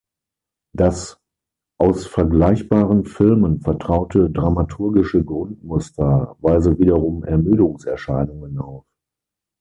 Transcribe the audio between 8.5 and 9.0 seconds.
auf.